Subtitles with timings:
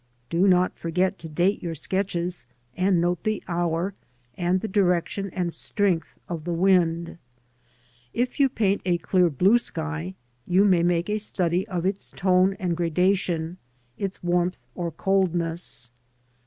[0.31, 3.93] Do not forget to date your sketches and note the hour,
[4.35, 7.19] and the direction and strength of the wind.
[8.11, 10.15] If you paint a clear blue sky,
[10.47, 13.59] you may make a study of its tone and gradation,
[13.95, 15.91] its warmth or coldness.